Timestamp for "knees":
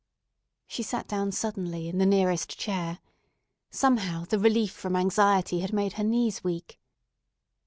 6.03-6.43